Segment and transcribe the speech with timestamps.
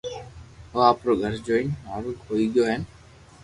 [0.71, 2.81] او آپرو گھر جوئين ھآرين ھوئي گيو ھين